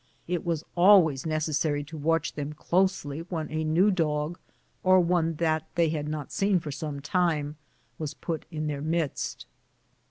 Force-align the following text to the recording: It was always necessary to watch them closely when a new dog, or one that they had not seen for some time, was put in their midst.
It 0.27 0.43
was 0.43 0.63
always 0.75 1.27
necessary 1.27 1.83
to 1.83 1.95
watch 1.95 2.33
them 2.33 2.53
closely 2.53 3.19
when 3.19 3.51
a 3.51 3.63
new 3.63 3.91
dog, 3.91 4.39
or 4.81 4.99
one 4.99 5.35
that 5.35 5.67
they 5.75 5.89
had 5.89 6.07
not 6.07 6.31
seen 6.31 6.59
for 6.59 6.71
some 6.71 7.01
time, 7.01 7.55
was 7.99 8.15
put 8.15 8.45
in 8.49 8.65
their 8.65 8.81
midst. 8.81 9.45